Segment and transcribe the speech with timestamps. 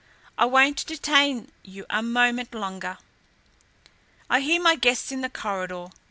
[0.35, 2.97] "I won't detain you a moment longer.
[4.31, 5.89] I hear my guests in the corridor.